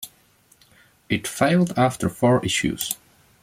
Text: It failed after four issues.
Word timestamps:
It 1.09 1.27
failed 1.27 1.77
after 1.77 2.09
four 2.09 2.43
issues. 2.43 2.95